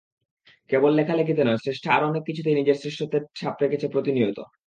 [0.69, 4.37] কেবল লেখালেখিতে নয়, শ্রেষ্ঠা আরও অনেক কিছুতেই নিজের শ্রেষ্ঠত্বের ছাপ রাখছে প্রতিনিয়ত।